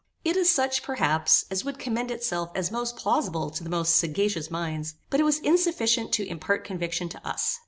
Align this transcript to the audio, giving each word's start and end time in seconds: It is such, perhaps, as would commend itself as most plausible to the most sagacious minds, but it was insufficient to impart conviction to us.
It 0.25 0.35
is 0.35 0.49
such, 0.49 0.81
perhaps, 0.81 1.45
as 1.51 1.63
would 1.63 1.77
commend 1.77 2.09
itself 2.09 2.49
as 2.55 2.71
most 2.71 2.97
plausible 2.97 3.51
to 3.51 3.63
the 3.63 3.69
most 3.69 3.95
sagacious 3.97 4.49
minds, 4.49 4.95
but 5.11 5.19
it 5.19 5.23
was 5.25 5.37
insufficient 5.37 6.11
to 6.13 6.27
impart 6.27 6.63
conviction 6.65 7.07
to 7.09 7.21
us. 7.27 7.59